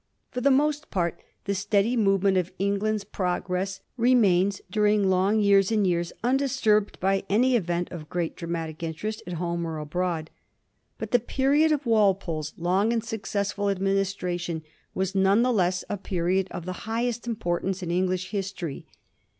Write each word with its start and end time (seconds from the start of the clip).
For 0.31 0.41
the 0.41 0.49
most 0.49 0.89
part, 0.89 1.21
the 1.45 1.53
steady 1.53 1.95
movement 1.95 2.35
of 2.35 2.51
England's 2.57 3.03
progress 3.03 3.81
remains 3.97 4.59
during 4.71 5.03
long 5.11 5.39
years 5.39 5.71
and 5.71 5.85
years 5.85 6.11
undisturbed 6.23 6.99
by 6.99 7.23
any 7.29 7.55
event 7.55 7.91
of 7.91 8.09
great 8.09 8.35
dramatic 8.35 8.81
interest 8.81 9.21
at 9.27 9.33
home 9.33 9.63
or 9.63 9.77
abroad. 9.77 10.31
But 10.97 11.11
the 11.11 11.19
period 11.19 11.71
of 11.71 11.85
Wal 11.85 12.15
pole's 12.15 12.51
long 12.57 12.91
and 12.91 13.03
successful 13.03 13.69
administration 13.69 14.63
was 14.95 15.13
none 15.13 15.43
the 15.43 15.53
less 15.53 15.83
a 15.87 15.97
period 15.97 16.47
of 16.49 16.65
the 16.65 16.89
highest 16.89 17.27
importance 17.27 17.83
in 17.83 17.91
Eng 17.91 18.07
lish 18.07 18.31
history. 18.31 18.87